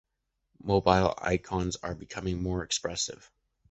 Mobile 0.63 1.13
icons 1.19 1.75
are 1.83 1.93
becoming 1.93 2.41
more 2.41 2.63
expressive. 2.63 3.29